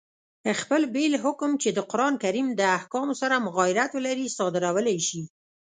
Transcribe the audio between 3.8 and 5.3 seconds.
ولري، صادرولای سي.